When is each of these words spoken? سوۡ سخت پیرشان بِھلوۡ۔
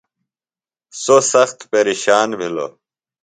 سوۡ 1.01 1.21
سخت 1.31 1.57
پیرشان 1.69 2.29
بِھلوۡ۔ 2.39 2.71